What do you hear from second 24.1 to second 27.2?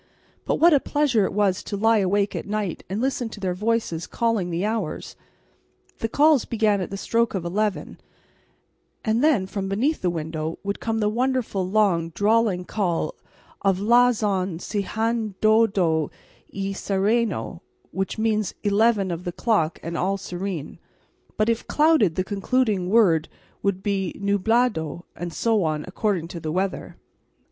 nu bla do, and so on, according to the weather.